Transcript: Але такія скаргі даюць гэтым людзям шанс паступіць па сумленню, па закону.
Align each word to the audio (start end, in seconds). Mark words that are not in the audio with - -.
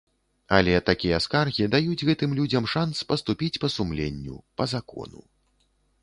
Але 0.57 0.71
такія 0.89 1.17
скаргі 1.25 1.65
даюць 1.75 2.05
гэтым 2.09 2.31
людзям 2.39 2.65
шанс 2.73 3.01
паступіць 3.11 3.59
па 3.65 3.69
сумленню, 3.75 4.39
па 4.63 4.67
закону. 4.73 5.21